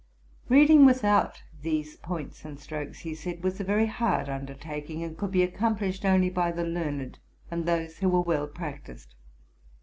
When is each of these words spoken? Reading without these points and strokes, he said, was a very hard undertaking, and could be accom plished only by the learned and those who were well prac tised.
Reading 0.49 0.83
without 0.83 1.43
these 1.61 1.95
points 1.97 2.43
and 2.43 2.59
strokes, 2.59 3.01
he 3.01 3.13
said, 3.13 3.43
was 3.43 3.59
a 3.59 3.63
very 3.63 3.85
hard 3.85 4.29
undertaking, 4.29 5.03
and 5.03 5.15
could 5.15 5.29
be 5.31 5.45
accom 5.47 5.77
plished 5.77 6.05
only 6.05 6.31
by 6.31 6.51
the 6.51 6.65
learned 6.65 7.19
and 7.51 7.67
those 7.67 7.99
who 7.99 8.09
were 8.09 8.21
well 8.21 8.47
prac 8.47 8.85
tised. 8.85 9.13